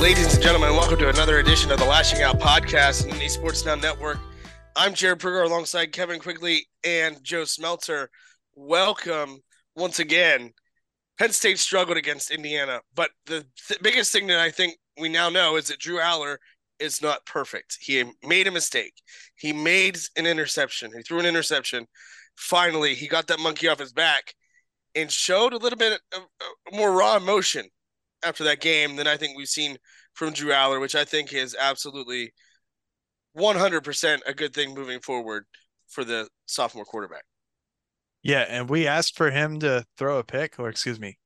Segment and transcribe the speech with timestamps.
[0.00, 3.66] Ladies and gentlemen, welcome to another edition of the Lasching Out podcast on the Sports
[3.66, 4.18] Now Network.
[4.74, 8.06] I'm Jarrod Prugar alongside Kevin Quigley and Joe Smeltzer.
[8.54, 9.40] Welcome
[9.76, 10.52] once again.
[11.18, 15.28] Penn State struggled against Indiana, but the th- biggest thing that I think we now
[15.28, 16.38] know is that Drew Allar
[16.78, 17.76] is not perfect.
[17.78, 18.94] He made a mistake.
[19.36, 20.92] He made an interception.
[20.96, 21.86] He threw an interception.
[22.36, 24.34] Finally, he got that monkey off his back
[24.94, 27.68] and showed a little bit of, of more raw emotion
[28.24, 29.76] after that game than I think we've seen
[30.14, 32.32] from Drew Allar, which I think is absolutely
[33.36, 35.44] 100% a good thing moving forward
[35.88, 37.24] for the sophomore quarterback.
[38.22, 41.18] Yeah, and we asked for him to throw a pick, or excuse me,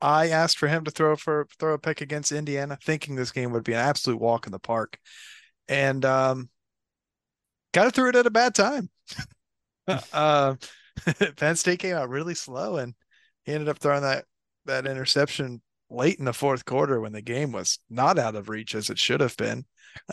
[0.00, 3.52] I asked for him to throw for throw a pick against Indiana, thinking this game
[3.52, 4.98] would be an absolute walk in the park,
[5.68, 6.50] and um,
[7.72, 8.90] kind of threw it at a bad time.
[10.12, 10.56] uh,
[11.36, 12.94] Penn State came out really slow, and
[13.44, 14.24] he ended up throwing that
[14.64, 15.60] that interception
[15.92, 18.98] late in the fourth quarter when the game was not out of reach as it
[18.98, 19.64] should have been.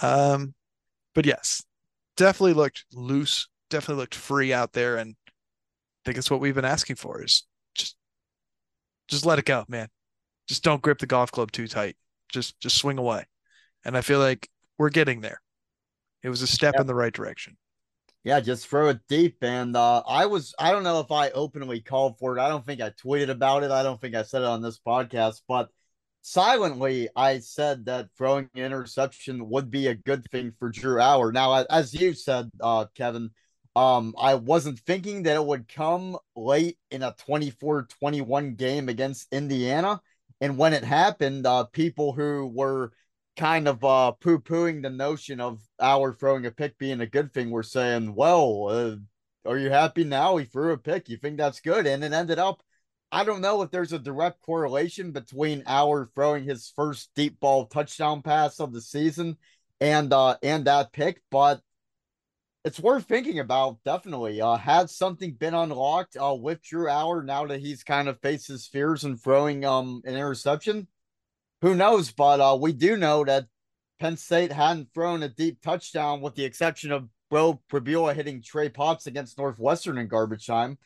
[0.01, 0.53] Um,
[1.15, 1.63] but yes,
[2.17, 5.31] definitely looked loose, definitely looked free out there, and I
[6.05, 7.95] think it's what we've been asking for is just
[9.07, 9.87] just let it go, man.
[10.47, 11.95] Just don't grip the golf club too tight.
[12.29, 13.25] Just just swing away.
[13.85, 15.41] And I feel like we're getting there.
[16.23, 16.81] It was a step yep.
[16.81, 17.57] in the right direction.
[18.23, 19.37] Yeah, just throw it deep.
[19.41, 22.41] And uh, I was, I don't know if I openly called for it.
[22.41, 23.71] I don't think I tweeted about it.
[23.71, 25.69] I don't think I said it on this podcast, but
[26.21, 31.31] silently I said that throwing an interception would be a good thing for Drew Allar.
[31.31, 33.31] Now, as you said, uh, Kevin,
[33.75, 39.31] um, I wasn't thinking that it would come late in a 24 21 game against
[39.31, 40.01] Indiana.
[40.41, 42.91] And when it happened, uh, people who were
[43.37, 47.33] kind of uh, poo pooing the notion of Allar throwing a pick being a good
[47.33, 48.95] thing We're saying, well, uh,
[49.49, 50.37] are you happy now?
[50.37, 51.09] He threw a pick.
[51.09, 51.87] You think that's good?
[51.87, 52.61] And it ended up,
[53.11, 57.65] I don't know if there's a direct correlation between Allar throwing his first deep ball
[57.65, 59.37] touchdown pass of the season
[59.81, 61.61] and uh and that pick, but
[62.65, 64.41] it's worth thinking about definitely.
[64.41, 68.47] Uh had something been unlocked uh with Drew Allar now that he's kind of faced
[68.47, 70.87] his fears and throwing um an interception?
[71.61, 72.11] Who knows?
[72.11, 73.45] But uh, we do know that
[73.99, 78.69] Penn State hadn't thrown a deep touchdown with the exception of Beau Pribula hitting Trey
[78.69, 80.77] Potts against Northwestern in garbage time.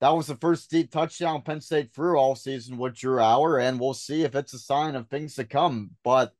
[0.00, 3.80] That was the first deep touchdown Penn State threw all season with Drew Allar, and
[3.80, 5.90] we'll see if it's a sign of things to come.
[6.04, 6.32] But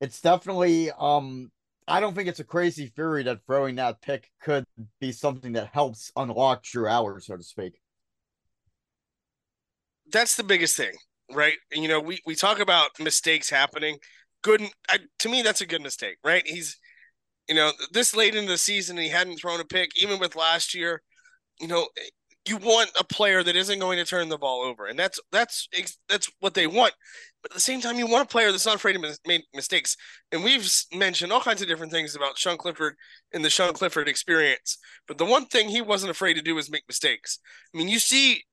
[0.00, 1.50] it's definitely um
[1.86, 4.64] I don't think it's a crazy theory that throwing that pick could
[5.00, 7.80] be something that helps unlock Drew Allar, so to speak.
[10.10, 10.92] That's the biggest thing
[11.30, 11.54] right?
[11.72, 13.98] You know, we we talk about mistakes happening.
[14.42, 16.42] Good, I, to me, that's a good mistake, right?
[16.46, 16.76] He's,
[17.48, 20.74] you know, this late in the season, he hadn't thrown a pick, even with last
[20.74, 21.02] year.
[21.60, 21.86] You know,
[22.48, 25.68] you want a player that isn't going to turn the ball over, and that's that's
[26.08, 26.94] that's what they want.
[27.42, 29.96] But at the same time, you want a player that's not afraid to make mistakes.
[30.30, 32.94] And we've mentioned all kinds of different things about Sean Clifford
[33.32, 34.78] and the Sean Clifford experience.
[35.08, 37.38] But the one thing he wasn't afraid to do was make mistakes.
[37.74, 38.44] I mean, you see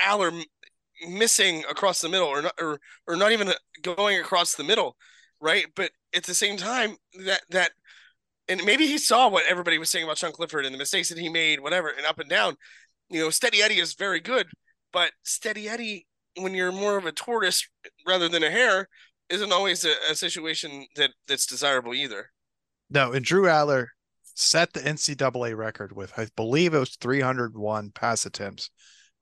[0.00, 0.44] Allar
[1.08, 3.52] missing across the middle or not or, or not even
[3.82, 4.96] going across the middle
[5.40, 5.66] right?
[5.74, 7.70] But at the same time that that
[8.48, 11.18] and maybe he saw what everybody was saying about Sean Clifford and the mistakes that
[11.18, 12.56] he made whatever and up and down.
[13.08, 14.46] You know steady eddie is very good
[14.92, 16.06] but steady eddie
[16.38, 17.66] when you're more of a tortoise
[18.06, 18.88] rather than a hare
[19.28, 22.30] isn't always a, a situation that that's desirable either.
[22.90, 23.88] No and drew allar
[24.38, 28.70] set the ncaa record with i believe it was 301 pass attempts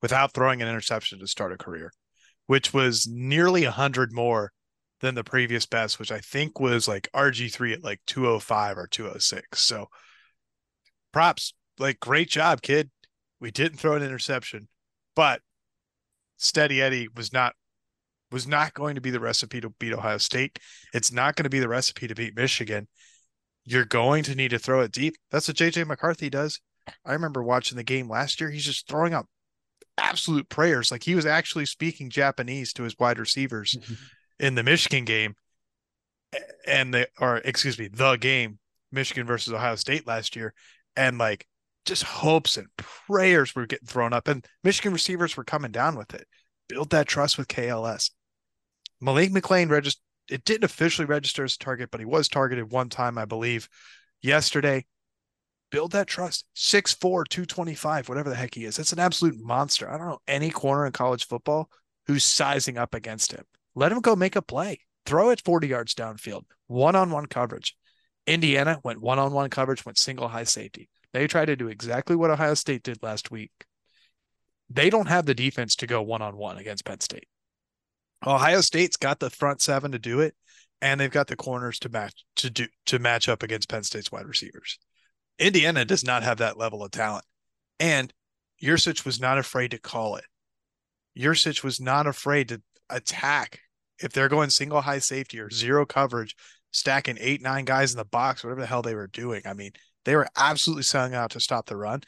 [0.01, 1.91] without throwing an interception to start a career,
[2.47, 4.51] which was nearly 100 more
[5.01, 9.61] than the previous best, which I think was like RG3 at like 205 or 206.
[9.61, 9.87] So
[11.11, 12.89] props, like great job, kid.
[13.39, 14.67] We didn't throw an interception,
[15.15, 15.41] but
[16.37, 17.53] Steady Eddie was not
[18.31, 20.57] was not going to be the recipe to beat Ohio State.
[20.93, 22.87] It's not going to be the recipe to beat Michigan.
[23.63, 25.15] You're going to need to throw it deep.
[25.31, 26.59] That's what JJ McCarthy does.
[27.05, 28.49] I remember watching the game last year.
[28.49, 29.27] He's just throwing out
[30.15, 30.91] absolute prayers.
[30.91, 33.93] Like he was actually speaking Japanese to his wide receivers mm-hmm.
[34.39, 35.35] in the Michigan game,
[36.65, 38.59] and the or excuse me, the game
[38.93, 40.53] Michigan versus Ohio State last year,
[40.95, 41.45] and like
[41.85, 46.13] just hopes and prayers were getting thrown up, and Michigan receivers were coming down with
[46.13, 46.25] it.
[46.69, 48.11] Build that trust with KLS.
[49.01, 50.01] Malik McClain registered.
[50.29, 53.67] It didn't officially register as a target, but he was targeted one time, I believe,
[54.21, 54.85] yesterday
[55.75, 56.45] build that trust.
[56.55, 58.77] 6'4, 225, whatever the heck he is.
[58.77, 59.91] That's an absolute monster.
[59.91, 61.69] I don't know any corner in college football
[62.07, 63.43] who's sizing up against him.
[63.75, 64.79] Let him go make a play.
[65.05, 67.75] Throw it 40 yards downfield, one on one coverage.
[68.25, 70.87] Indiana went one on one coverage, went single high safety.
[71.11, 73.51] They tried to do exactly what Ohio State did last week.
[74.69, 77.27] They don't have the defense to go one on one against Penn State.
[78.25, 80.35] Ohio State's got the front seven to do it.
[80.81, 84.09] and they've got the corners to match to do to match up against Penn State's
[84.11, 84.79] wide receivers.
[85.39, 87.25] Indiana does not have that level of talent.
[87.79, 88.13] And
[88.63, 90.25] Yurcich was not afraid to call it.
[91.17, 93.59] Yurcich was not afraid to attack
[93.99, 96.35] if they're going single high safety or zero coverage,
[96.71, 99.41] stacking eight, nine guys in the box, whatever the hell they were doing.
[99.45, 99.71] I mean,
[100.03, 102.01] they were absolutely selling out to stop the run.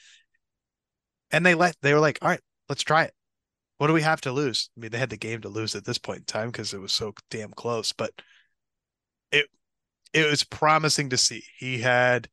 [1.32, 3.14] And they let they were like, all right, let's try it.
[3.78, 4.70] What do we have to lose?
[4.76, 6.82] I mean, they had the game to lose at this point in time because it
[6.82, 8.12] was so damn close, but
[9.32, 9.48] it
[10.14, 11.44] it was promising to see.
[11.58, 12.28] He had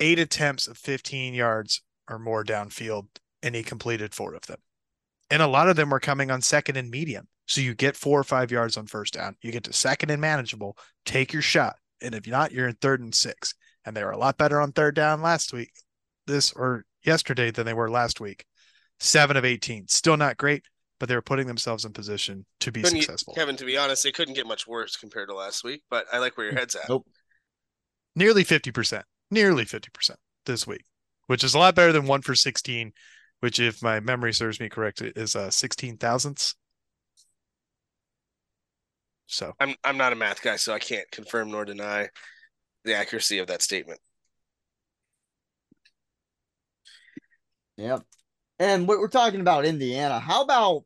[0.00, 3.06] eight attempts of 15 yards or more downfield,
[3.42, 4.58] and he completed four of them.
[5.30, 7.28] And a lot of them were coming on second and medium.
[7.46, 9.36] So you get four or five yards on first down.
[9.40, 11.76] You get to second and manageable, take your shot.
[12.02, 13.54] And if not, you're in third and six.
[13.84, 15.72] And they were a lot better on third down last week,
[16.26, 18.44] this or yesterday than they were last week.
[18.98, 19.86] Seven of 18.
[19.88, 20.64] Still not great,
[20.98, 23.34] but they were putting themselves in position to be Couldn't you- successful.
[23.34, 26.18] Kevin, to be honest, they couldn't get much worse compared to last week, but I
[26.18, 26.58] like where your hmm.
[26.58, 26.88] head's at.
[26.88, 27.06] Nope.
[28.16, 30.84] nearly 50%, nearly 50% this week,
[31.26, 32.92] which is a lot better than one for 16,
[33.40, 36.54] which, if my memory serves me correct, is uh, 16 thousandths.
[39.26, 42.08] So, I'm I'm not a math guy, so I can't confirm nor deny
[42.84, 44.00] the accuracy of that statement.
[47.76, 48.02] Yep.
[48.58, 50.18] And what we're talking about Indiana.
[50.18, 50.84] How about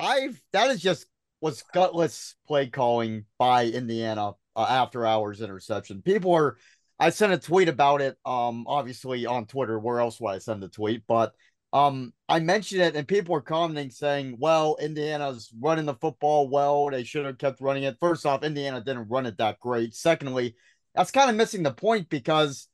[0.00, 1.06] I've that is just
[1.40, 6.02] was gutless play calling by Indiana uh, after Allar's interception.
[6.02, 6.56] People are
[7.02, 9.76] I sent a tweet about it um obviously on Twitter.
[9.76, 11.02] Where else would I send the tweet?
[11.08, 11.32] But
[11.72, 16.90] um I mentioned it and people were commenting saying, "Well, Indiana's running the football well.
[16.90, 19.96] They should have kept running it." First off, Indiana didn't run it that great.
[19.96, 20.54] Secondly,
[20.94, 22.68] that's kind of missing the point because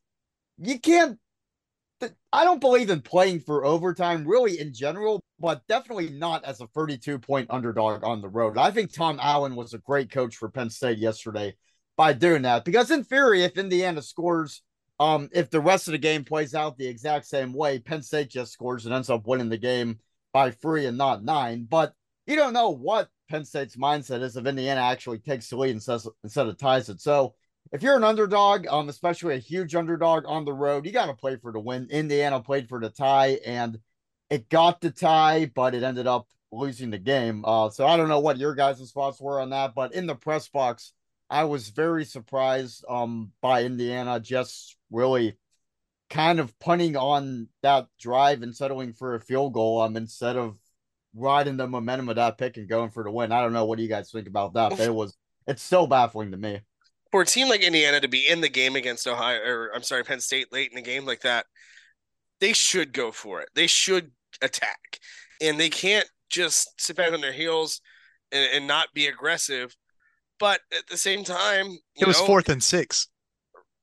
[0.59, 1.19] you can't
[2.33, 6.67] I don't believe in playing for overtime really in general, but definitely not as a
[6.69, 8.59] 32 point underdog on the road.
[8.59, 11.57] I think Tom Allen was a great coach for Penn State yesterday
[11.99, 14.63] by doing that because in theory, if Indiana scores,
[15.01, 18.31] um, if the rest of the game plays out the exact same way, Penn State
[18.31, 19.99] just scores and ends up winning the game
[20.33, 21.67] by three and not nine.
[21.69, 21.93] But
[22.27, 26.47] you don't know what Penn State's mindset is if Indiana actually takes the lead instead
[26.47, 27.01] of ties it.
[27.01, 27.35] So
[27.73, 31.15] if you're an underdog, um, especially a huge underdog on the road, you got to
[31.15, 31.89] play for the win.
[31.91, 33.77] Indiana played for the tie, and
[34.31, 37.45] it got the tie, but it ended up losing the game.
[37.45, 40.15] Uh, so I don't know what your guys' thoughts were on that, but in the
[40.15, 40.93] press box,
[41.31, 45.37] I was very surprised um by Indiana just really
[46.11, 50.57] kind of punting on that drive and settling for a field goal um instead of
[51.15, 53.33] riding the momentum of that pick and going for the win.
[53.33, 55.17] I don't know what do you guys think about that, it was
[55.47, 56.61] it's so baffling to me.
[57.11, 60.05] For a team like Indiana to be in the game against Ohio, or I'm sorry,
[60.05, 61.47] Penn State late in the game like that,
[62.39, 63.49] they should go for it.
[63.55, 64.11] They should
[64.43, 65.01] attack,
[65.41, 67.81] and they can't just sit back on their heels
[68.31, 69.75] and, and not be aggressive.
[70.39, 73.09] But at the same time, you it was know, fourth and six.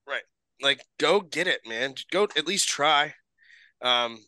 [0.07, 0.23] Right.
[0.61, 1.95] like go get it man.
[2.11, 3.13] Go at least try
[3.81, 4.19] um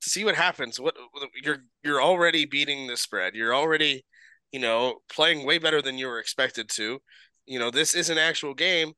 [0.00, 0.78] see what happens.
[0.78, 0.96] What
[1.42, 3.34] you're you're already beating the spread.
[3.34, 4.04] You're already
[4.52, 7.00] you know playing way better than you were expected to.
[7.46, 8.92] You know this is an actual game.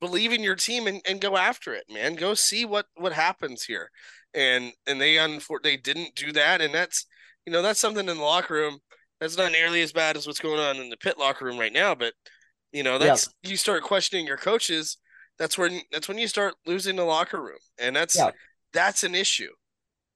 [0.00, 2.14] Believe in your team and, and go after it man.
[2.14, 3.90] Go see what what happens here.
[4.32, 6.60] And and they unfor- they didn't do that.
[6.60, 7.06] And that's
[7.46, 8.78] you know that's something in the locker room
[9.20, 11.72] that's not nearly as bad as what's going on in the pit locker room right
[11.72, 12.12] now but
[12.72, 14.98] you know that's you start questioning your coaches
[15.38, 18.30] that's when that's when you start losing the locker room and that's Yeah.
[18.72, 19.50] that's an issue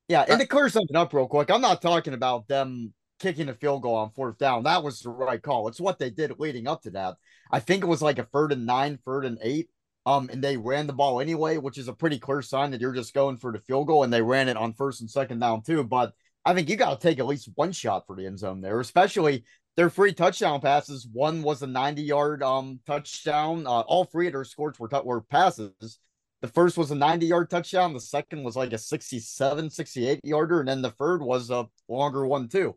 [0.08, 3.54] Yeah, and to clear something up real quick, I'm not talking about them kicking a
[3.54, 4.62] field goal on fourth down.
[4.64, 5.68] That was the right call.
[5.68, 7.16] It's what they did leading up to that.
[7.50, 9.68] I think it was like a third and nine, third and eight.
[10.06, 12.94] Um, and they ran the ball anyway, which is a pretty clear sign that you're
[12.94, 15.60] just going for the field goal, and they ran it on first and second down
[15.62, 15.84] too.
[15.84, 16.14] But
[16.48, 18.80] I think you got to take at least one shot for the end zone there,
[18.80, 19.44] especially
[19.76, 21.06] their free touchdown passes.
[21.12, 23.66] One was a 90 yard um touchdown.
[23.66, 25.98] Uh, all three of their scores were tou- were passes.
[26.40, 27.92] The first was a 90 yard touchdown.
[27.92, 30.60] The second was like a 67, 68 yarder.
[30.60, 32.76] And then the third was a longer one, too.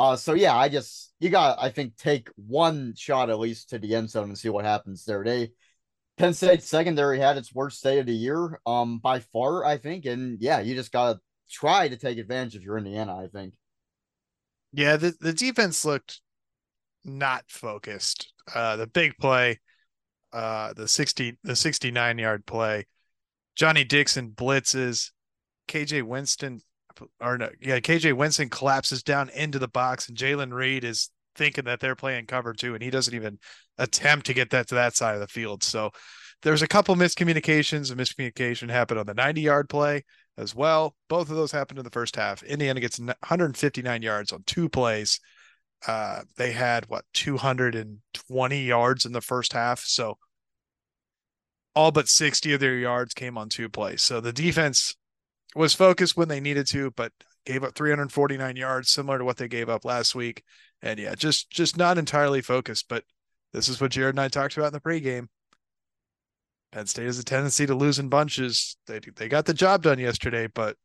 [0.00, 3.78] Uh, so yeah, I just, you got, I think, take one shot at least to
[3.78, 5.22] the end zone and see what happens there.
[5.22, 5.52] They,
[6.16, 10.06] Penn State secondary had its worst day of the year, um, by far, I think.
[10.06, 11.20] And yeah, you just got to
[11.52, 13.54] try to take advantage if you're Indiana, I think.
[14.72, 16.20] Yeah, the, the defense looked
[17.04, 18.32] not focused.
[18.54, 19.60] Uh, the big play,
[20.32, 22.86] uh, the 60, the 69 yard play,
[23.54, 25.10] Johnny Dixon blitzes,
[25.68, 26.60] KJ Winston,
[27.20, 31.64] or no, yeah, KJ Winston collapses down into the box, and Jaylen Reed is thinking
[31.64, 33.38] that they're playing cover two, and he doesn't even
[33.78, 35.62] attempt to get that to that side of the field.
[35.62, 35.90] So
[36.42, 37.92] there's a couple miscommunications.
[37.92, 40.04] A miscommunication happened on the 90 yard play
[40.36, 40.94] as well.
[41.08, 42.42] Both of those happened in the first half.
[42.42, 45.20] Indiana gets 159 yards on two plays.
[45.86, 49.80] Uh, they had what 220 yards in the first half.
[49.80, 50.18] So
[51.74, 54.02] all but 60 of their yards came on two plays.
[54.02, 54.94] So the defense
[55.54, 57.12] was focused when they needed to, but
[57.44, 60.42] gave up 349 yards, similar to what they gave up last week.
[60.80, 62.86] And yeah, just just not entirely focused.
[62.88, 63.04] But
[63.52, 65.28] this is what Jarrod and I talked about in the pregame.
[66.72, 68.76] Penn State has a tendency to lose in bunches.
[68.86, 70.76] They they got the job done yesterday, but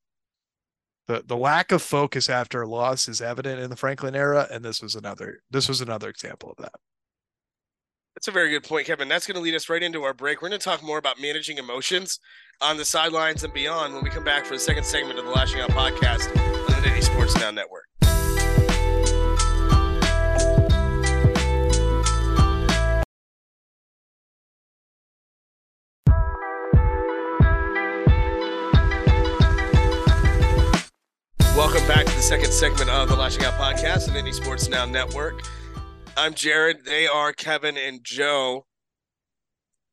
[1.08, 4.64] the the lack of focus after a loss is evident in the Franklin era, and
[4.64, 6.74] this was another this was another example of that.
[8.16, 9.08] That's a very good point, Kevin.
[9.08, 10.42] That's going to lead us right into our break.
[10.42, 12.20] We're going to talk more about managing emotions
[12.62, 15.32] on the sidelines and beyond when we come back for the second segment of the
[15.32, 17.86] Lasching Out podcast on the Nittany Sports Now Network.
[31.78, 34.86] Welcome back to the second segment of the Lasching Out podcast on Nittany Sports Now
[34.86, 35.44] Network.
[36.18, 36.84] I'm Jarrod.
[36.86, 38.66] They are Kevin and Joe.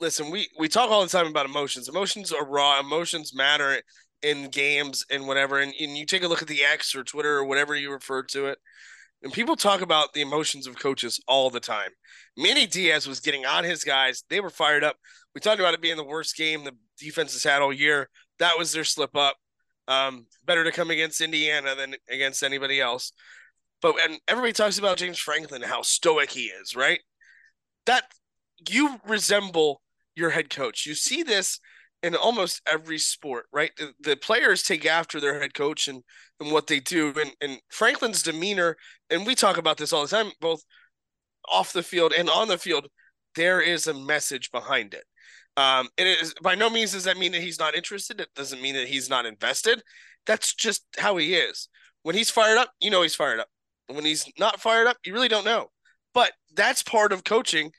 [0.01, 1.87] Listen, we we talk all the time about emotions.
[1.87, 2.81] Emotions are raw.
[2.81, 3.83] Emotions matter
[4.23, 5.59] in games and whatever.
[5.59, 8.23] And, and you take a look at the X or Twitter or whatever you refer
[8.23, 8.57] to it,
[9.23, 11.91] and people talk about the emotions of coaches all the time.
[12.35, 14.25] Manny Diaz was getting on his guys.
[14.31, 14.97] They were fired up.
[15.35, 18.09] We talked about it being the worst game the defense has had all year.
[18.39, 19.37] That was their slip up.
[19.87, 23.13] Um, better to come against Indiana than against anybody else.
[23.83, 27.01] But and everybody talks about James Franklin, how stoic he is, right?
[27.85, 28.05] That
[28.69, 29.83] you resemble
[30.17, 30.87] your head coach.
[30.87, 31.61] You see this
[32.03, 33.73] in almost every sport, right?
[33.79, 36.03] The, the, players take after their head coach and,
[36.39, 37.15] and what they do.
[37.19, 38.77] And, and Franklin's demeanor,
[39.09, 40.63] and we talk about this all the time, both
[41.51, 42.89] off the field and on the field,
[43.37, 45.05] there is a message behind it.
[45.57, 48.21] Um, it is by no means does that mean that he's not interested.
[48.21, 49.83] It doesn't mean that he's not invested.
[50.27, 51.69] That's just how he is.
[52.03, 53.49] When he's fired up, you know he's fired up.
[53.87, 55.69] When he's not fired up, you really don't know.
[56.13, 57.71] But that's part of coaching,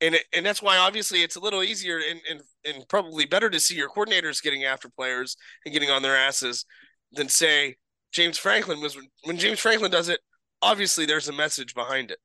[0.00, 3.48] and it, and that's why obviously it's a little easier and, and and probably better
[3.50, 6.64] to see your coordinators getting after players and getting on their asses
[7.12, 7.76] than say
[8.12, 10.20] James Franklin was when James Franklin does it.
[10.62, 12.18] Obviously, there's a message behind it.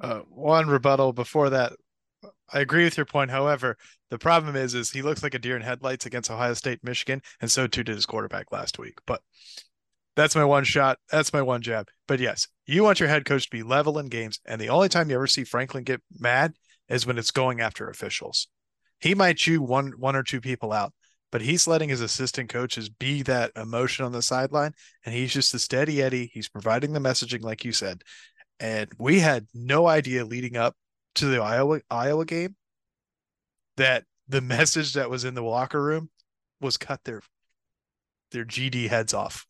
[0.00, 1.72] Uh, one rebuttal before that
[2.52, 3.30] I agree with your point.
[3.30, 3.76] However,
[4.10, 7.22] the problem is, is he looks like a deer in headlights against Ohio State, Michigan,
[7.40, 8.98] and so too did his quarterback last week.
[9.06, 9.22] But
[10.16, 10.98] that's my one shot.
[11.10, 11.88] That's my one jab.
[12.06, 14.88] But yes, you want your head coach to be level in games, and the only
[14.88, 16.52] time you ever see Franklin get mad
[16.88, 18.48] is when it's going after officials.
[19.00, 20.92] He might chew one one or two people out,
[21.30, 24.74] but he's letting his assistant coaches be that emotion on the sideline,
[25.06, 26.30] and he's just a steady Eddie.
[26.34, 28.02] He's providing the messaging, like you said.
[28.60, 30.76] And we had no idea leading up
[31.16, 32.56] to the Iowa Iowa game
[33.76, 36.10] that the message that was in the locker room
[36.60, 37.22] was cut their
[38.30, 39.46] their GD heads off.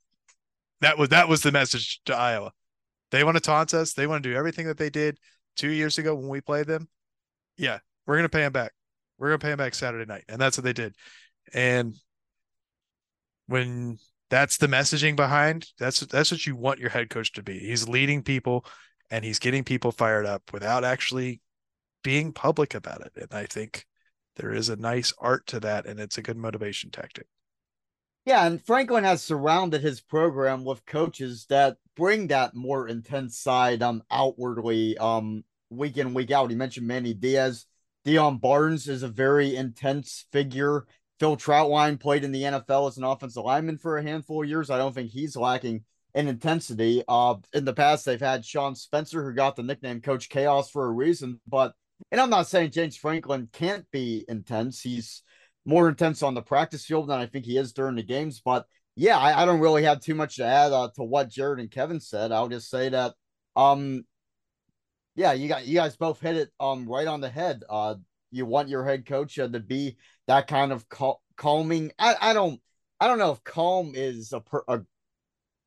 [0.81, 2.53] That was that was the message to Iowa.
[3.11, 3.93] They want to taunt us.
[3.93, 5.19] They want to do everything that they did
[5.57, 6.89] two years ago when we played them.
[7.57, 8.73] Yeah, we're gonna pay them back.
[9.19, 10.97] We're gonna pay them back Saturday night, and that's what they did.
[11.53, 11.95] And
[13.47, 13.99] when
[14.31, 17.59] that's the messaging behind, that's that's what you want your head coach to be.
[17.59, 18.65] He's leading people
[19.11, 21.43] and he's getting people fired up without actually
[22.03, 23.13] being public about it.
[23.17, 23.87] And I think
[24.37, 27.27] there is a nice art to that, and it's a good motivation tactic.
[28.25, 33.83] Yeah, and Franklin has surrounded his program with coaches that bring that more intense side
[33.83, 36.51] um outwardly um week in week out.
[36.51, 37.67] He mentioned Manny Diaz.
[38.07, 40.87] Deion Barnes is a very intense figure.
[41.19, 44.71] Phil Trautwein played in the NFL as an offensive lineman for a handful of years.
[44.71, 47.03] I don't think he's lacking in intensity.
[47.07, 50.87] Uh, in the past, they've had Sean Spencer, who got the nickname Coach Chaos for
[50.87, 51.75] a reason, but
[52.11, 54.81] and I'm not saying James Franklin can't be intense.
[54.81, 55.23] He's
[55.65, 58.41] more intense on the practice field than I think he is during the games.
[58.45, 58.67] But
[58.97, 61.71] yeah, I, I don't really have too much to add uh, to what Jarrod and
[61.71, 62.33] Kevin said.
[62.33, 63.15] I'll just say that,
[63.57, 64.05] um,
[65.15, 67.63] yeah, you got you guys both hit it um right on the head.
[67.69, 67.97] Uh,
[68.31, 71.93] you want your head coach uh, to be that kind of cal- calming.
[71.99, 72.61] I, I don't
[72.99, 74.81] I don't know if calm is a, per- a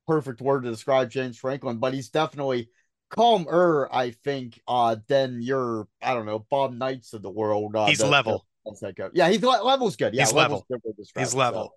[0.06, 2.70] perfect word to describe James Franklin, but he's definitely
[3.10, 7.76] calmer, I think, uh, than your, I don't know, Bob Knights of the world.
[7.76, 8.46] Uh, he's the, level.
[8.80, 9.12] The, good.
[9.14, 10.14] Yeah, he's level's good.
[10.14, 10.66] Yeah, he's level.
[11.16, 11.72] He's level.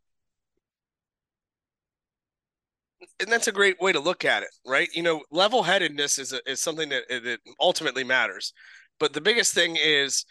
[3.20, 4.90] And that's a great way to look at it, right?
[4.94, 8.54] You know, level headedness is a, is something that that ultimately matters.
[9.00, 10.26] But the biggest thing is,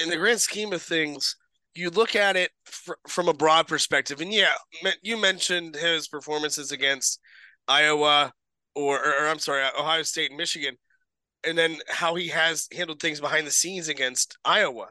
[0.00, 1.36] in the grand scheme of things,
[1.74, 4.20] you look at it fr- from a broad perspective.
[4.20, 4.54] And yeah,
[5.02, 7.20] you mentioned his performances against
[7.68, 8.32] Iowa, or,
[8.82, 10.76] or, or I'm sorry, uh, Ohio State and Michigan,
[11.46, 14.88] and then how he has handled things behind the scenes against Iowa.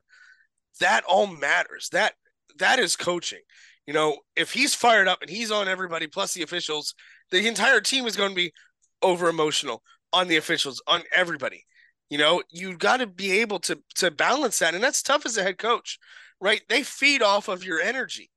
[0.80, 1.90] That all matters.
[1.92, 2.14] That
[2.60, 3.42] that is coaching.
[3.88, 6.94] You know, if he's fired up and he's on everybody plus the officials,
[7.32, 8.54] the entire team is going to be
[9.02, 9.84] over emotional.
[10.14, 11.66] on the officials, on everybody.
[12.10, 15.38] You know, you got to be able to to balance that, and that's tough as
[15.38, 16.00] a head coach,
[16.42, 16.62] right?
[16.70, 18.32] They feed off of your energy.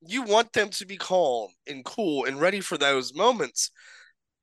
[0.00, 3.70] You want them to be calm and cool and ready for those moments.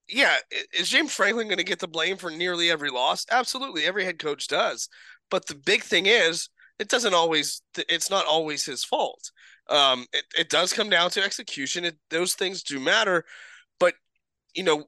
[0.07, 0.35] Yeah,
[0.77, 3.25] is James Franklin going to get the blame for nearly every loss?
[3.31, 4.87] Absolutely, every head coach does.
[5.31, 7.61] But the big thing is, it doesn't always.
[7.77, 9.31] It's not always his fault.
[9.69, 11.85] Um, it, it does come down to execution.
[11.85, 13.25] It, those things do matter,
[13.79, 13.95] but
[14.53, 14.85] you know,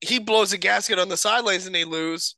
[0.00, 2.36] he blows a gasket on the sidelines and they lose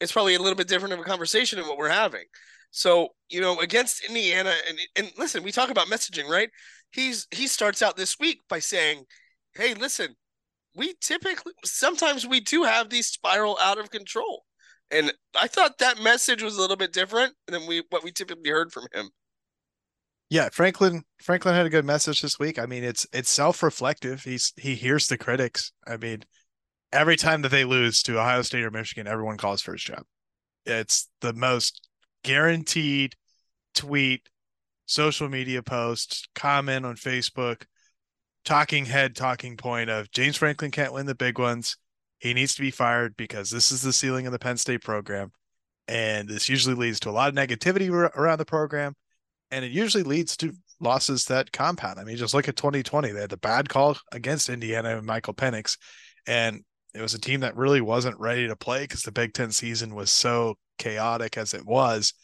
[0.00, 2.24] it's probably a little bit different of a conversation than what we're having.
[2.72, 6.50] So, you know, against Indiana, and and listen, we talk about messaging, right?
[6.90, 9.04] He's he starts out this week by saying,
[9.54, 10.16] Hey, listen,
[10.74, 14.44] we typically sometimes we do have these spiral out of control.
[14.90, 18.50] And I thought that message was a little bit different than we what we typically
[18.50, 19.10] heard from him.
[20.28, 22.58] Yeah, Franklin Franklin had a good message this week.
[22.58, 24.24] I mean, it's it's self-reflective.
[24.24, 25.72] He's he hears the critics.
[25.86, 26.24] I mean,
[26.92, 30.04] every time that they lose to Ohio State or Michigan, everyone calls for his job.
[30.64, 31.88] It's the most
[32.22, 33.14] guaranteed
[33.74, 34.28] tweet,
[34.86, 37.64] social media post, comment on Facebook,
[38.44, 41.76] talking head, talking point of James Franklin can't win the big ones.
[42.18, 45.32] He needs to be fired because this is the ceiling of the Penn State program.
[45.88, 48.94] And this usually leads to a lot of negativity around the program.
[49.50, 51.98] And it usually leads to losses that compound.
[51.98, 53.12] I mean, just look at 2020.
[53.12, 55.76] They had the bad call against Indiana and Michael Penix.
[56.26, 56.62] And
[56.94, 59.94] it was a team that really wasn't ready to play because the Big Ten season
[59.94, 62.14] was so chaotic as it was.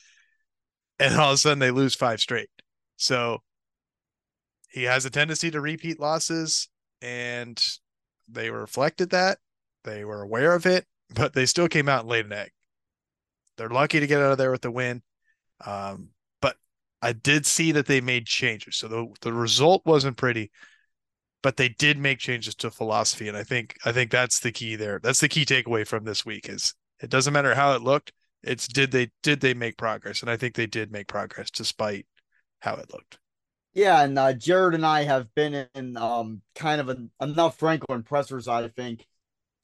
[0.99, 2.51] And all of a sudden they lose five straight.
[2.97, 3.39] So
[4.69, 6.69] he has a tendency to repeat losses,
[7.03, 7.63] and
[8.29, 9.39] they reflected that.
[9.85, 12.51] They were aware of it, but they still came out and laid an egg.
[13.57, 15.03] They're lucky to get out of there with the win.
[15.65, 16.11] Um,
[16.41, 16.57] but
[17.03, 18.77] I did see that they made changes.
[18.77, 20.53] So the, the result wasn't pretty,
[21.43, 24.77] but they did make changes to philosophy and i think i think that's the key
[24.77, 28.13] there that's the key takeaway from this week is it doesn't matter how it looked
[28.43, 32.07] it's did they did they make progress and i think they did make progress despite
[32.61, 33.19] how it looked
[33.79, 38.03] yeah and uh, jarrod and i have been in um kind of an, enough franklin
[38.03, 39.07] pressers i think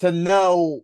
[0.01, 0.83] to know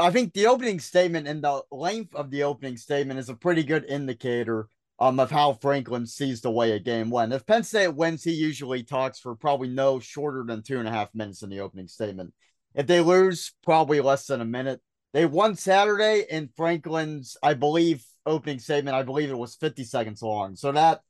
[0.00, 3.62] i think the opening statement and the length of the opening statement is a pretty
[3.62, 7.32] good indicator um, of how Franklin sees the way a game went.
[7.32, 10.90] If Penn State wins, he usually talks for probably no shorter than two and a
[10.90, 12.32] half minutes in the opening statement.
[12.74, 14.80] If they lose, probably less than a minute.
[15.12, 18.96] They won Saturday in Franklin's, I believe, opening statement.
[18.96, 20.56] I believe it was 50 seconds long.
[20.56, 21.00] So that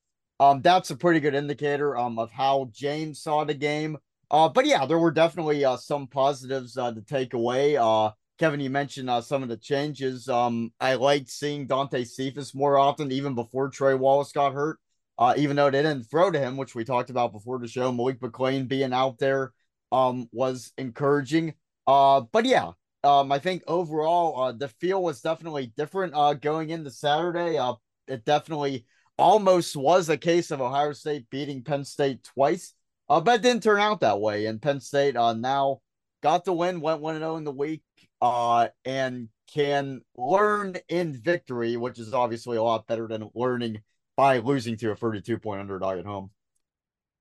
[0.40, 3.99] um that's a pretty good indicator um of how James saw the game.
[4.31, 7.77] Uh, but yeah, there were definitely uh, some positives uh, to take away.
[7.77, 10.29] Uh, Kevin, you mentioned uh, some of the changes.
[10.29, 14.79] Um, I liked seeing Dante Cephas more often, even before Trey Wallace got hurt.
[15.18, 17.90] Uh, even though they didn't throw to him, which we talked about before the show,
[17.90, 19.53] Malik McClain being out there
[19.90, 21.55] um, was encouraging.
[21.87, 22.72] Uh, but yeah,
[23.03, 27.57] um, I think overall uh, the feel was definitely different uh, going into Saturday.
[27.57, 27.75] Uh,
[28.09, 28.85] it definitely
[29.18, 32.74] almost was a case of Ohio State beating Penn State twice,
[33.09, 34.46] uh, but it didn't turn out that way.
[34.46, 35.81] And Penn State uh, now
[36.22, 37.83] got the win, went 1 0 in the week,
[38.20, 43.81] uh, and can learn in victory, which is obviously a lot better than learning
[44.16, 46.31] by losing to a 32 point underdog at home.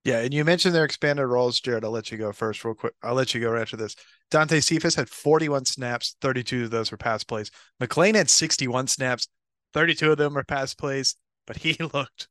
[0.03, 1.83] Yeah, and you mentioned their expanded roles, Jarrod.
[1.83, 2.93] I'll let you go first, real quick.
[3.01, 3.95] I'll let you go right after this.
[4.29, 7.49] Dante Cephas had 41 snaps, 32 of those were pass plays.
[7.81, 9.27] McClain had 61 snaps,
[9.73, 12.27] 32 of them were pass plays, but he looked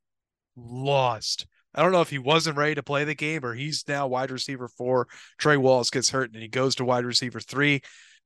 [0.57, 1.47] lost.
[1.75, 4.31] I don't know if he wasn't ready to play the game or he's now wide
[4.31, 5.09] receiver four.
[5.39, 7.81] Trey Wallace gets hurt and he goes to wide receiver three.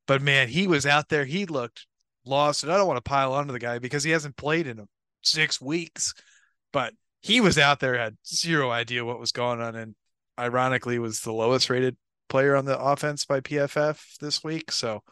[0.06, 1.24] But man, he was out there.
[1.24, 1.86] He looked
[2.24, 4.86] lost, and I don't want to pile onto the guy because he hasn't played in
[5.22, 6.14] six weeks.
[6.72, 9.94] But he was out there, had zero idea what was going on, and
[10.38, 11.96] ironically was the lowest rated
[12.28, 14.70] player on the offense by PFF this week.
[14.70, 15.02] So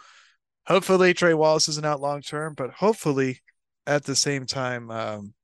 [0.67, 3.41] hopefully Trey Wallace isn't out long term, but hopefully
[3.87, 5.35] at the same time, um,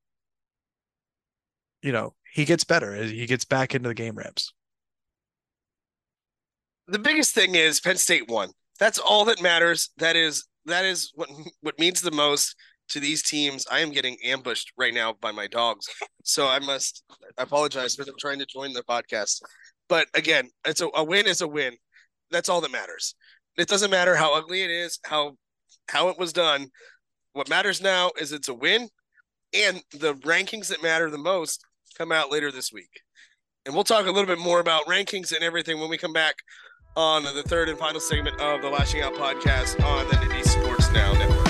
[1.83, 4.53] you know, he gets better as he gets back into the game reps.
[6.87, 8.49] The biggest thing is Penn State won.
[8.79, 9.91] That's all that matters.
[9.97, 11.29] That is that is what
[11.61, 12.55] what means the most
[12.89, 13.67] to these teams.
[13.69, 15.85] I am getting ambushed right now by my dogs,
[16.23, 17.03] so I must
[17.37, 19.41] apologize for them trying to join the podcast.
[19.89, 21.75] But again, it's a, a win is a win.
[22.31, 23.15] That's all that matters.
[23.57, 25.37] It doesn't matter how ugly it is, how
[25.89, 26.67] how it was done.
[27.33, 28.89] What matters now is it's a win,
[29.53, 31.63] and the rankings that matter the most
[31.97, 33.01] come out later this week.
[33.65, 36.35] And we'll talk a little bit more about rankings and everything when we come back
[36.95, 40.91] on the third and final segment of the Lasching Out podcast on the Nittany Sports
[40.91, 41.49] Now Network.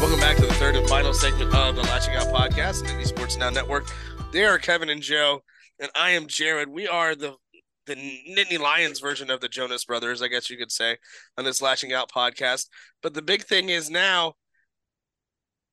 [0.00, 3.06] Welcome back to the third and final segment of the Lasching Out podcast and the
[3.06, 3.86] Sports Now Network.
[4.32, 5.42] They are Kevin and Joe,
[5.78, 6.68] and I am Jarrod.
[6.68, 7.34] We are the
[7.86, 10.96] the Nittany Lions version of the Jonas Brothers, I guess you could say,
[11.38, 12.66] on this Lasching Out podcast.
[13.00, 14.34] But the big thing is now,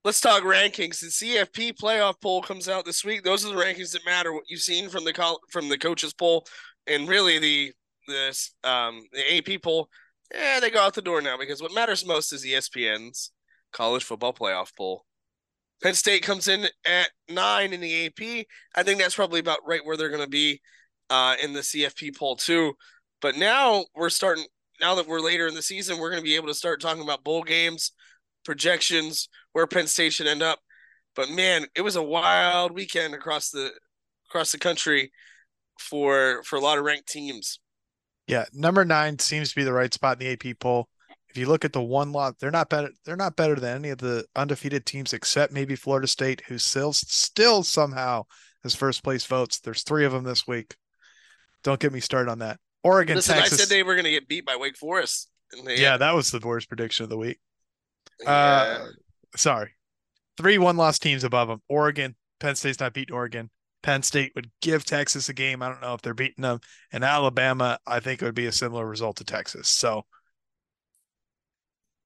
[0.03, 0.99] let's talk rankings.
[0.99, 3.23] The CFP playoff poll comes out this week.
[3.23, 4.31] Those are the rankings that matter.
[4.31, 6.45] What you've seen from the from the coaches poll,
[6.87, 7.71] and really the
[8.07, 9.89] this um the AP poll,
[10.33, 13.31] yeah, they go out the door now because what matters most is ESPN's
[13.71, 15.05] college football playoff poll.
[15.83, 18.45] Penn State comes in at nine in the AP.
[18.73, 20.61] I think that's probably about right where they're going to be
[21.09, 22.73] uh, in the CFP poll too.
[23.21, 24.45] But now we're starting.
[24.79, 27.03] Now that we're later in the season, we're going to be able to start talking
[27.03, 27.91] about bowl games,
[28.45, 30.59] projections, where Penn State should end up.
[31.15, 33.71] But man, it was a wild weekend across the
[34.29, 35.11] across the country
[35.79, 37.59] for for a lot of ranked teams.
[38.27, 40.87] Yeah, number nine seems to be the right spot in the AP poll.
[41.33, 42.91] If you look at the one lot, they're not better.
[43.05, 46.93] They're not better than any of the undefeated teams except maybe Florida State, who still
[46.93, 48.25] still somehow
[48.61, 49.59] has first place votes.
[49.59, 50.75] There's three of them this week.
[51.63, 52.59] Don't get me started on that.
[52.83, 53.59] Oregon, Listen, Texas.
[53.59, 55.27] I said they were going to get beat by Wake Forest.
[55.65, 57.39] They, yeah, that was the worst prediction of the week.
[58.21, 58.29] Yeah.
[58.29, 58.87] Uh,
[59.35, 59.71] sorry,
[60.37, 61.63] three one loss teams above them.
[61.67, 63.49] Oregon, Penn State's not beating Oregon.
[63.81, 65.63] Penn State would give Texas a game.
[65.63, 66.59] I don't know if they're beating them.
[66.91, 69.67] And Alabama, I think it would be a similar result to Texas.
[69.67, 70.05] So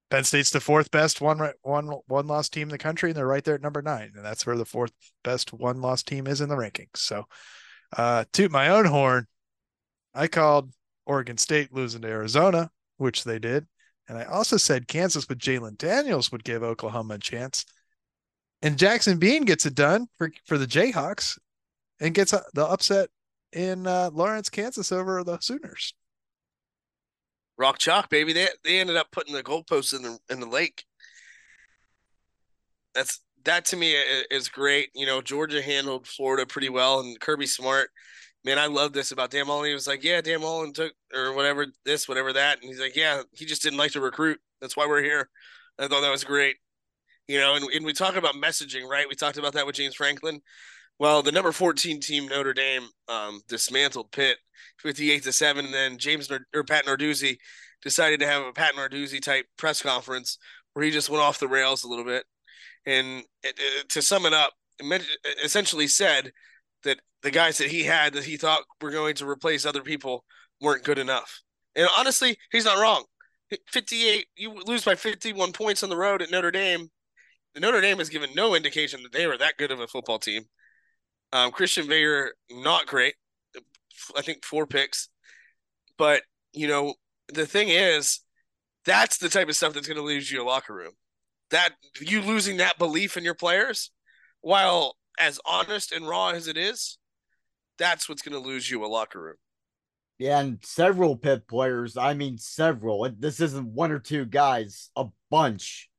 [0.09, 3.27] Penn State's the fourth best one one one loss team in the country, and they're
[3.27, 4.93] right there at number nine, and that's where the fourth
[5.23, 6.97] best one loss team is in the rankings.
[6.97, 7.25] So,
[7.95, 9.27] uh, toot my own horn,
[10.13, 10.71] I called
[11.05, 13.67] Oregon State losing to Arizona, which they did,
[14.07, 17.65] and I also said Kansas with Jalon Daniels would give Oklahoma a chance,
[18.61, 21.37] and Jason Bean gets it done for for the Jayhawks,
[21.99, 23.09] and gets the upset
[23.51, 25.93] in uh, Lawrence, Kansas over the Sooners.
[27.57, 28.33] Rock chalk, baby.
[28.33, 30.85] They they ended up putting the goalposts in the in the lake.
[32.93, 33.93] That's that to me
[34.29, 34.89] is great.
[34.93, 37.89] You know, Georgia handled Florida pretty well, and Kirby Smart.
[38.43, 39.67] Man, I love this about Dan Mullen.
[39.67, 42.95] He was like, "Yeah, Dan Mullen took or whatever this, whatever that," and he's like,
[42.95, 44.39] "Yeah, he just didn't like to recruit.
[44.61, 45.29] That's why we're here."
[45.79, 46.57] I thought that was great.
[47.27, 49.07] You know, and, and we talk about messaging, right?
[49.09, 50.41] We talked about that with James Franklin.
[50.99, 54.37] Well, the number 14 team Notre Dame um, dismantled Pitt
[54.79, 57.37] 58 to 7 and then James or Pat Narduzzi
[57.83, 60.37] decided to have a Pat Narduzzi type press conference
[60.73, 62.25] where he just went off the rails a little bit
[62.85, 66.31] and it, it, to sum it up it uh, essentially said
[66.83, 70.23] that the guys that he had that he thought were going to replace other people
[70.61, 71.41] weren't good enough.
[71.75, 73.05] And honestly, he's not wrong.
[73.67, 76.89] 58 you lose by 51 points on the road at Notre Dame.
[77.57, 80.43] Notre Dame has given no indication that they were that good of a football team.
[81.33, 83.15] Um, Christian Veilleux, not great.
[84.15, 85.09] I think four picks.
[85.97, 86.21] But,
[86.53, 86.93] you know,
[87.27, 88.21] the thing is,
[88.85, 90.93] that's the type of stuff that's going to lose you a locker room.
[91.51, 93.91] That you losing that belief in your players,
[94.41, 96.97] while as honest and raw as it is,
[97.77, 99.35] that's what's going to lose you a locker room.
[100.19, 103.07] Yeah, and several Pitt players, I mean several.
[103.19, 105.89] This isn't one or two guys, a bunch.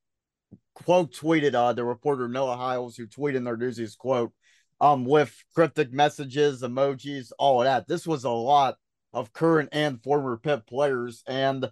[0.75, 4.33] Quote tweeted uh the reporter Noah Hiles, who tweeted Narduzzi's quote
[4.81, 7.89] um with cryptic messages, emojis, all of that.
[7.89, 8.77] This was a lot
[9.13, 11.71] of current and former Pitt players, and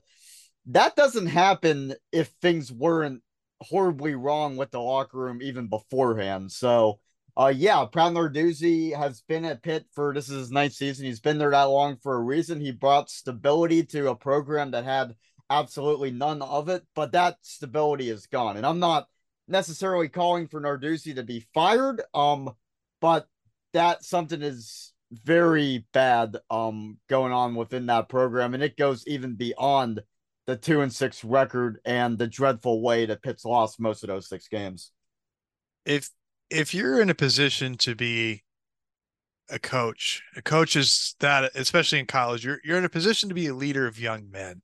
[0.67, 3.23] that doesn't happen if things weren't
[3.61, 6.51] horribly wrong with the locker room even beforehand.
[6.51, 6.99] So,
[7.37, 11.07] uh, yeah, Pat Narduzzi has been at Pitt for this is his ninth season.
[11.07, 12.61] He's been there that long for a reason.
[12.61, 15.15] He brought stability to a program that had
[15.51, 18.57] absolutely none of it, but that stability is gone.
[18.57, 19.07] And I'm not
[19.49, 22.03] necessarily calling for Narduzzi to be fired.
[22.15, 22.51] Um,
[23.07, 23.29] but
[23.73, 29.37] that something is very bad um going on within that program and it goes even
[29.37, 30.01] beyond
[30.49, 34.29] the two and six record and the dreadful way that Pitt's lost most of those
[34.29, 34.91] six games.
[35.85, 36.11] If
[36.51, 38.43] if you're in a position to be
[39.49, 43.37] a coach, a coach is that especially in college, you're you're in a position to
[43.37, 44.63] be a leader of young men.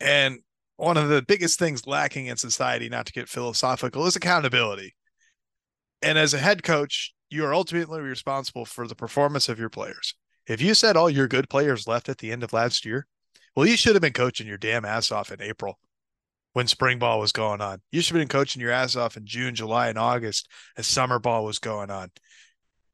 [0.00, 0.38] And
[0.78, 4.94] one of the biggest things lacking in society, not to get philosophical, is accountability.
[6.02, 10.14] And as a head coach, you are ultimately responsible for the performance of your players.
[10.46, 13.06] If you said all your good players left at the end of last year,
[13.54, 15.78] well, you should have been coaching your damn ass off in April
[16.52, 17.80] when spring ball was going on.
[17.90, 21.18] You should have been coaching your ass off in June, July, and August as summer
[21.18, 22.10] ball was going on.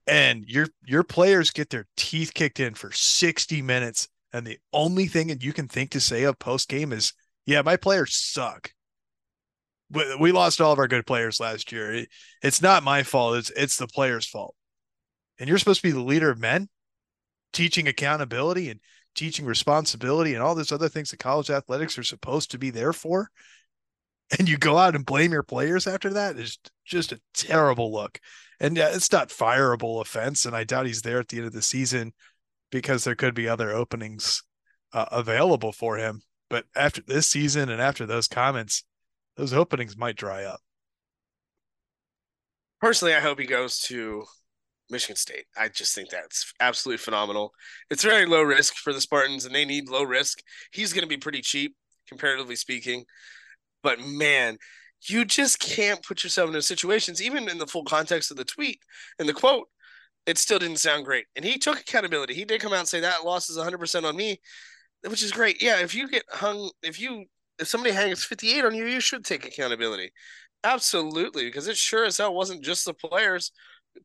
[0.06, 4.08] And your your players get their teeth kicked in for 60 minutes.
[4.32, 7.12] And the only thing that you can think to say of post game is,
[7.46, 8.72] yeah, my players suck
[9.90, 12.04] we lost all of our good players last year.
[12.42, 13.36] it's not my fault.
[13.36, 14.54] It's it's the players' fault.
[15.38, 16.68] And you're supposed to be the leader of men,
[17.52, 18.80] teaching accountability and
[19.14, 22.92] teaching responsibility and all those other things that college athletics are supposed to be there
[22.92, 23.30] for.
[24.38, 28.20] and you go out and blame your players after that is just a terrible look.
[28.60, 31.52] And yeah, it's not fireable offense, and I doubt he's there at the end of
[31.52, 32.12] the season
[32.70, 34.42] because there could be other openings
[34.92, 36.20] uh, available for him.
[36.50, 38.84] But after this season and after those comments,
[39.38, 40.60] those openings might dry up.
[42.80, 44.24] Personally, I hope he goes to
[44.90, 45.46] Michigan State.
[45.56, 47.52] I just think that's absolutely phenomenal.
[47.88, 50.40] It's very low risk for the Spartans, and they need low risk.
[50.72, 51.76] He's going to be pretty cheap,
[52.08, 53.04] comparatively speaking.
[53.82, 54.58] But man,
[55.08, 58.44] you just can't put yourself in those situations, even in the full context of the
[58.44, 58.80] tweet
[59.20, 59.68] and the quote.
[60.26, 61.26] It still didn't sound great.
[61.36, 62.34] And he took accountability.
[62.34, 64.40] He did come out and say that loss is 100% on me,
[65.06, 65.62] which is great.
[65.62, 67.26] Yeah, if you get hung, if you,
[67.58, 70.12] if somebody hangs 58 on you, you should take accountability.
[70.64, 73.52] Absolutely, because it sure as hell wasn't just the players.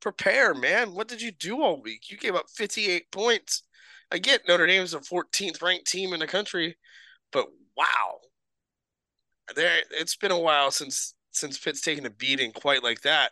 [0.02, 0.94] Prepare, man.
[0.94, 2.10] What did you do all week?
[2.10, 3.63] You gave up 58 points.
[4.12, 6.78] I get Notre Dame's a 14th ranked team in the country,
[7.32, 8.20] but wow,
[9.56, 13.32] there it's been a while since since Pitt's taken a beating quite like that.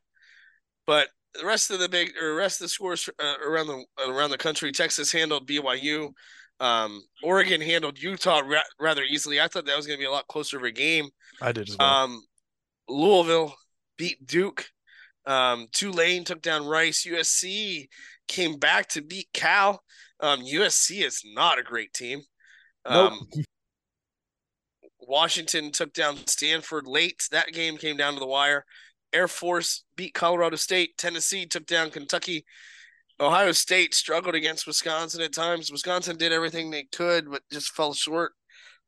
[0.88, 4.32] But the rest of the big or rest of the scores uh, around the around
[4.32, 6.12] the country, Texas handled BYU.
[6.62, 9.42] Um, Oregon handled Utah ra- rather easily.
[9.42, 11.10] I thought that was going to be a lot closer of a game.
[11.42, 11.88] I did as well.
[11.88, 12.24] Um,
[12.88, 13.56] Louisville
[13.98, 14.70] beat Duke.
[15.26, 17.06] Um, Tulane took down Rice.
[17.06, 17.88] USC
[18.28, 19.82] came back to beat Cal.
[20.20, 22.22] Um, USC is not a great team.
[22.86, 23.46] Um, nope.
[25.00, 27.28] Washington took down Stanford late.
[27.32, 28.66] That game came down to the wire.
[29.12, 30.98] Air Force beat Colorado State.
[30.98, 32.46] Tennessee took down Kentucky.
[33.22, 35.72] Ohio State struggled against Wisconsin at times.
[35.72, 38.34] Wisconsin did everything they could, but just fell short.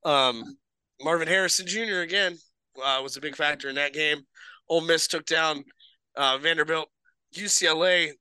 [0.03, 0.57] Um,
[1.01, 1.99] Marvin Harrison Jr.
[1.99, 2.37] again
[2.83, 4.21] uh, was a big factor in that game.
[4.69, 5.63] Ole Miss took down
[6.15, 6.89] uh, Vanderbilt.
[7.35, 8.11] UCLA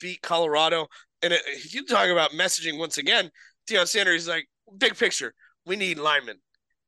[0.00, 0.86] beat Colorado.
[1.22, 3.30] And it, you talk about messaging once again.
[3.68, 5.34] Deion Sanders is like, big picture,
[5.66, 6.38] we need linemen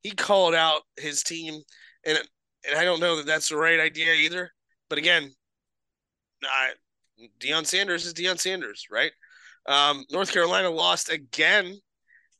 [0.01, 1.61] he called out his team,
[2.05, 2.17] and
[2.67, 4.51] and I don't know that that's the right idea either.
[4.89, 5.31] But again,
[6.43, 6.71] I,
[7.39, 9.11] Deion Sanders is Deion Sanders, right?
[9.65, 11.77] Um, North Carolina lost again.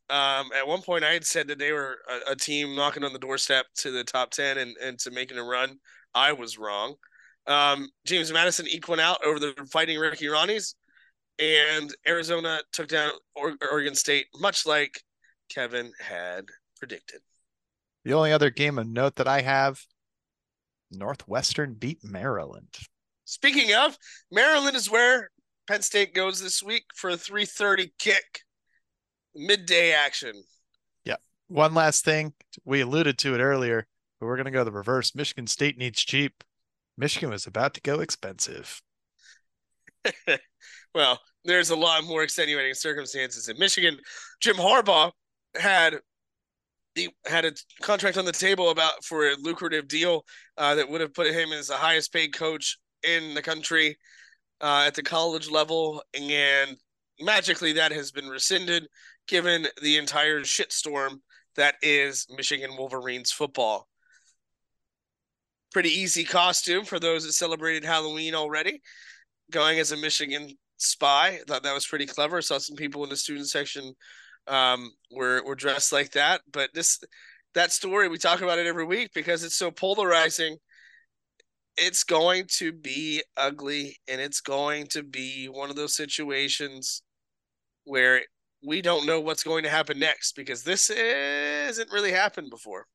[0.09, 3.13] Um, at one point, I had said that they were a, a, team knocking on
[3.13, 5.77] the doorstep to the top ten and, and to making a run.
[6.13, 6.95] I was wrong.
[7.47, 10.75] Um, James Madison equaling out over the Fighting Ricky Rahneys,
[11.39, 15.01] and Arizona took down Oregon State, much like
[15.49, 16.45] Kevin had
[16.77, 17.21] predicted.
[18.03, 19.79] The only other game of note that I have
[20.91, 22.77] Northwestern beat Maryland.
[23.31, 23.97] Speaking of,
[24.29, 25.29] Maryland is where
[25.65, 28.41] Penn State goes this week for a 3:30 kick.
[29.33, 30.43] Midday action.
[31.05, 31.15] Yeah.
[31.47, 32.33] One last thing,
[32.65, 33.87] we alluded to it earlier,
[34.19, 35.15] but we're going to go the reverse.
[35.15, 36.43] Michigan State needs cheap.
[36.97, 38.81] Michigan was about to go expensive.
[40.93, 43.97] well, there's a lot more extenuating circumstances in Michigan.
[44.41, 45.13] Jim Harbaugh
[45.55, 46.01] had
[46.95, 50.25] he had a contract on the table about for a lucrative deal
[50.57, 53.97] uh, that would have put him as the highest paid coach in the country
[54.61, 56.77] uh, at the college level, and
[57.19, 58.87] magically that has been rescinded
[59.27, 61.19] given the entire shitstorm
[61.55, 63.87] that is Michigan Wolverines football.
[65.73, 68.81] Pretty easy costume for those that celebrated Halloween already.
[69.51, 72.41] Going as a Michigan spy, thought that was pretty clever.
[72.41, 73.93] Saw some people in the student section
[74.47, 76.41] um, were were dressed like that.
[76.51, 76.99] But this
[77.53, 80.57] that story we talk about it every week because it's so polarizing.
[81.77, 87.01] It's going to be ugly, and it's going to be one of those situations
[87.85, 88.21] where
[88.65, 92.85] we don't know what's going to happen next because this hasn't really happened before.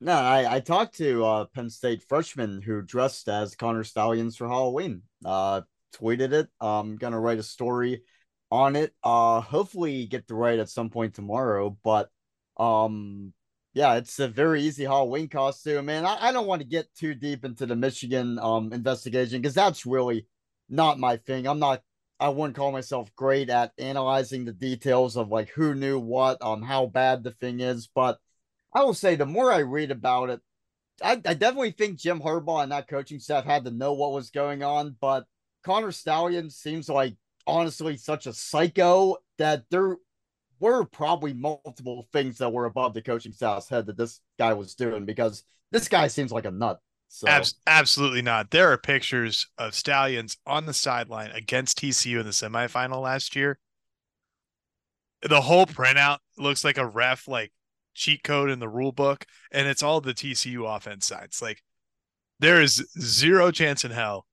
[0.00, 4.48] No, I, I talked to uh, Penn State freshman who dressed as Connor Stalions for
[4.48, 5.02] Halloween.
[5.24, 6.48] Uh, tweeted it.
[6.60, 8.02] I'm gonna write a story
[8.50, 8.92] on it.
[9.02, 11.76] Uh hopefully get the right at some point tomorrow.
[11.82, 12.08] But
[12.56, 13.32] um
[13.74, 15.86] yeah, it's a very easy Halloween costume.
[15.86, 19.54] Man, I, I don't want to get too deep into the Michigan um investigation because
[19.54, 20.26] that's really
[20.68, 21.46] not my thing.
[21.46, 21.82] I'm not
[22.22, 26.62] I wouldn't call myself great at analyzing the details of like who knew what, um,
[26.62, 27.88] how bad the thing is.
[27.92, 28.18] But
[28.72, 30.40] I will say the more I read about it,
[31.02, 34.30] I, I definitely think Jim Harbaugh and that coaching staff had to know what was
[34.30, 34.96] going on.
[35.00, 35.24] But
[35.64, 39.96] Connor Stalion seems like honestly such a psycho that there
[40.62, 44.74] were probably multiple things that were above the coaching staff's head that this guy was
[44.74, 46.78] doing because this guy seems like a nut.
[47.08, 47.28] So.
[47.28, 48.52] Abs- absolutely not.
[48.52, 53.58] There are pictures of Stalions on the sideline against TCU in the semifinal last year.
[55.20, 57.52] The whole printout looks like a ref like
[57.94, 61.42] cheat code in the rule book, and it's all the TCU offense sides.
[61.42, 61.62] Like
[62.38, 64.26] there is zero chance in hell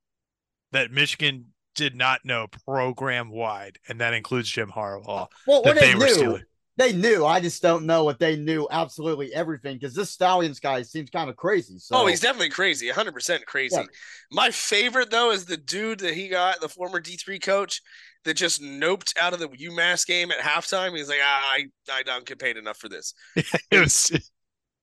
[0.72, 5.28] that Michigan did not know program wide, and that includes Jim Harbaugh.
[5.48, 6.40] Well, that they, they knew,
[6.78, 7.26] they knew.
[7.26, 11.30] I just don't know what they knew absolutely everything because this Stalions guy seems kind
[11.30, 11.78] of crazy.
[11.78, 11.98] So.
[11.98, 13.76] Oh, he's definitely crazy, 100% crazy.
[13.76, 13.84] Yeah.
[14.32, 17.82] My favorite, though, is the dude that he got, the former D3 coach
[18.24, 20.96] that just noped out of the UMass game at halftime.
[20.96, 23.14] He's like, ah, I, I don't get paid enough for this.
[23.36, 24.32] it was.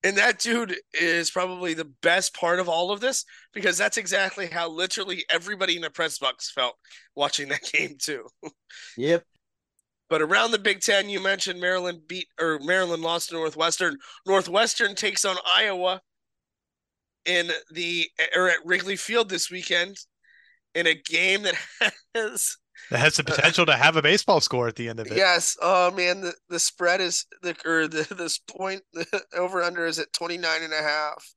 [0.07, 4.47] And that dude is probably the best part of all of this because that's exactly
[4.47, 6.75] how literally everybody in the press box felt
[7.13, 8.25] watching that game too.
[8.95, 9.25] Yep.
[10.09, 13.97] But around the Big Ten, you mentioned Maryland beat or Maryland lost to Northwestern.
[14.25, 15.99] Northwestern takes on Iowa
[17.25, 19.97] in the or at Wrigley Field this weekend
[20.73, 21.55] in a game that
[22.15, 22.55] has
[22.91, 25.17] that has the potential uh, to have a baseball score at the end of it.
[25.17, 25.57] Yes.
[25.61, 29.99] Oh man, the, the spread is the or the this point the over under is
[29.99, 31.33] at 29 and a half.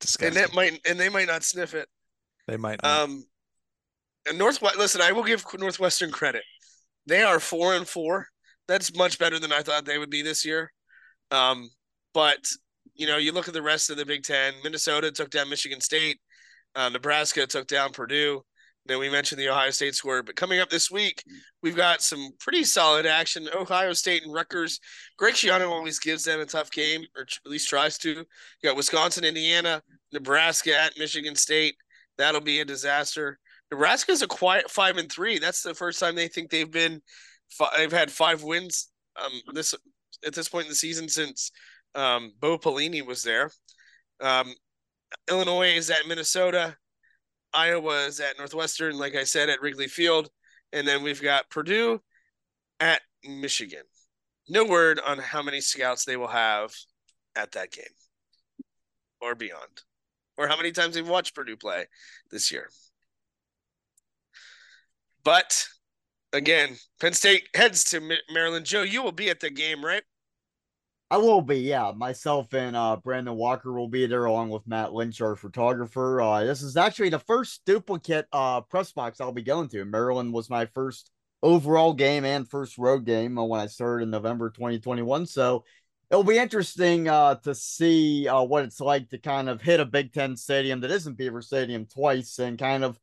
[0.00, 0.28] Disgusting.
[0.28, 1.88] And that might and they might not sniff it.
[2.46, 3.00] They might not.
[3.00, 3.24] Um
[4.28, 6.42] and Northwest listen, I will give Northwestern credit.
[7.06, 8.26] They are four and four.
[8.68, 10.70] That's much better than I thought they would be this year.
[11.30, 11.70] Um,
[12.12, 12.50] but
[12.94, 14.52] you know, you look at the rest of the Big Ten.
[14.62, 16.18] Minnesota took down Michigan State.
[16.74, 18.42] Uh, Nebraska took down Purdue.
[18.88, 20.22] Then we mentioned the Ohio State score.
[20.22, 21.22] But coming up this week,
[21.62, 23.48] we've got some pretty solid action.
[23.54, 24.80] Ohio State and Rutgers.
[25.18, 28.10] Greg Schiano always gives them a tough game, or at least tries to.
[28.10, 28.24] You
[28.64, 31.76] got Wisconsin, Indiana, Nebraska at Michigan State.
[32.16, 33.38] That'll be a disaster.
[33.70, 35.38] Nebraska's a quiet five and three.
[35.38, 37.02] That's the first time they think they've been.
[37.76, 38.88] They've had five wins.
[39.22, 39.74] Um, this
[40.26, 41.52] at this point in the season since
[41.94, 43.50] um, Bo Pelini was there.
[44.20, 44.54] Um,
[45.30, 46.76] Illinois is at Minnesota.
[47.58, 50.30] Iowa is at Northwestern, like I said, at Wrigley Field.
[50.72, 52.00] And then we've got Purdue
[52.78, 53.82] at Michigan.
[54.48, 56.72] No word on how many scouts they will have
[57.34, 57.84] at that game
[59.20, 59.82] or beyond,
[60.36, 61.86] or how many times they've watched Purdue play
[62.30, 62.70] this year.
[65.24, 65.66] But
[66.32, 68.66] again, Penn State heads to Maryland.
[68.66, 70.04] Joe, you will be at the game, right?
[71.10, 71.92] I will be, yeah.
[71.96, 76.20] Myself and uh, Brandon Walker will be there along with Matt Lynch, our photographer.
[76.20, 79.86] Uh, this is actually the first duplicate uh, press box I'll be going to.
[79.86, 81.10] Maryland was my first
[81.42, 85.24] overall game and first road game uh, when I started in November 2021.
[85.24, 85.64] So
[86.10, 89.86] it'll be interesting uh, to see uh, what it's like to kind of hit a
[89.86, 92.98] Big Ten stadium that isn't Beaver Stadium twice and kind of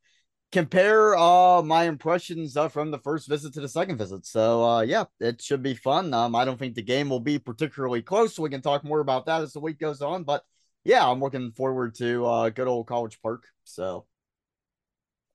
[0.52, 4.26] compare uh my impressions uh, from the first visit to the second visit.
[4.26, 6.14] So uh yeah, it should be fun.
[6.14, 9.00] Um I don't think the game will be particularly close, so we can talk more
[9.00, 10.44] about that as the week goes on, but
[10.84, 13.46] yeah, I'm looking forward to uh good old College Park.
[13.64, 14.06] So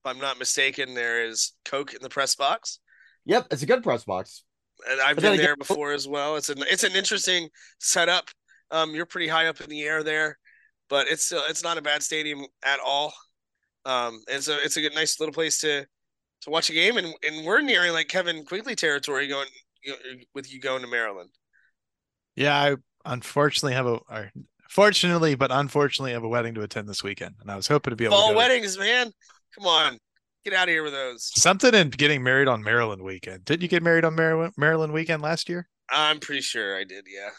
[0.04, 2.78] if I'm not mistaken, there is Coke in the press box.
[3.26, 4.44] Yep, it's a good press box.
[4.90, 6.36] And I've but been there before as well.
[6.36, 8.28] It's an it's an interesting setup.
[8.70, 10.38] Um, you're pretty high up in the air there,
[10.88, 13.12] but it's still it's not a bad stadium at all.
[13.84, 15.86] Um, and so it's a good, nice little place to
[16.42, 19.48] to watch a game, and and we're nearing like Kevin Quigley territory going
[19.82, 19.96] you know,
[20.34, 21.30] with you going to Maryland.
[22.36, 24.00] Yeah, I unfortunately have a.
[24.10, 24.32] Or,
[24.68, 27.96] fortunately, but unfortunately, have a wedding to attend this weekend, and I was hoping to
[27.96, 28.16] be able.
[28.16, 29.10] Fall to weddings, man!
[29.54, 29.98] Come on,
[30.44, 31.30] get out of here with those.
[31.34, 33.44] Something in getting married on Maryland weekend.
[33.44, 35.68] Did you get married on Maryland Maryland weekend last year?
[35.90, 37.06] I'm pretty sure I did.
[37.12, 37.30] Yeah.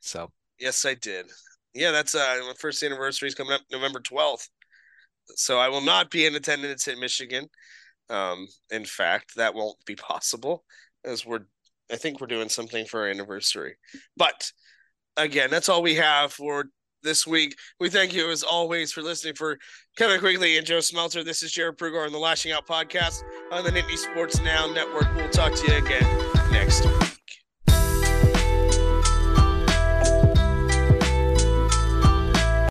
[0.00, 0.30] So.
[0.58, 1.26] Yes, I did.
[1.74, 4.48] Yeah, that's uh my first anniversary is coming up November twelfth
[5.36, 7.48] so I will not be in attendance in Michigan.
[8.10, 10.64] Um, in fact, that won't be possible
[11.04, 11.40] as we're
[11.92, 13.74] I think we're doing something for our anniversary.
[14.16, 14.50] But
[15.16, 16.64] again, that's all we have for
[17.02, 17.56] this week.
[17.80, 19.58] We thank you as always for listening for
[19.98, 21.24] Kevin Quigley and Joe Smeltzer.
[21.24, 25.14] This is Jarrod Prugar on the Lasching Out podcast on the Nittany Sports Now Network.
[25.14, 27.11] We'll talk to you again next week.